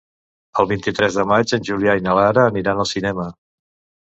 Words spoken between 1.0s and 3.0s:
de maig en Julià i na Lara aniran al